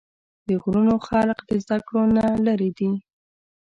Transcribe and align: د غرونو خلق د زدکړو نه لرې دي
د 0.47 0.49
غرونو 0.61 0.95
خلق 1.07 1.39
د 1.49 1.51
زدکړو 1.63 2.03
نه 2.15 2.25
لرې 2.45 2.69
دي 2.77 2.91